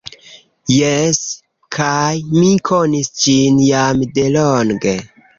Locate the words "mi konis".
2.37-3.11